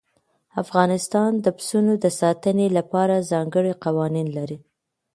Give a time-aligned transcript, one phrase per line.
[0.63, 4.57] افغانستان د پسونو د ساتنې لپاره ځانګړي قوانين لري.